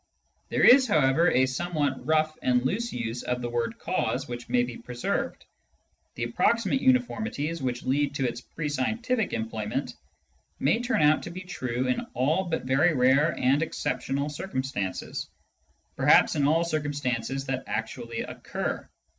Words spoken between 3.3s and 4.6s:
the word" cause" which